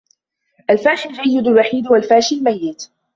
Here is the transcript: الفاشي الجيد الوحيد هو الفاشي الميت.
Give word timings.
الفاشي 0.69 1.09
الجيد 1.09 1.47
الوحيد 1.47 1.87
هو 1.87 1.95
الفاشي 1.95 2.35
الميت. 2.35 2.87